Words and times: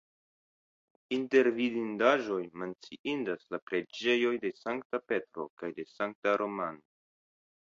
Inter 1.17 1.49
vidindaĵoj 1.57 2.39
menciindas 2.63 3.45
la 3.57 3.61
preĝejoj 3.69 4.33
de 4.47 4.53
Sankta 4.63 5.03
Petro 5.11 5.47
kaj 5.63 5.71
de 5.81 5.87
Sankta 5.95 6.37
Romano. 6.45 6.85